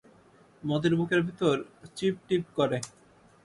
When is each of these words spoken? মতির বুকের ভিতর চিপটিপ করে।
মতির 0.63 0.93
বুকের 0.99 1.21
ভিতর 1.27 1.55
চিপটিপ 1.95 2.43
করে। 2.57 2.77